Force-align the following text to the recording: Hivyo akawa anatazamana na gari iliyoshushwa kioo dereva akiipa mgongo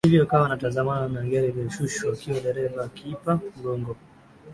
Hivyo 0.05 0.23
akawa 0.23 0.45
anatazamana 0.45 1.07
na 1.13 1.29
gari 1.29 1.47
iliyoshushwa 1.49 2.15
kioo 2.19 2.39
dereva 2.43 2.81
akiipa 2.85 3.31
mgongo 3.57 3.93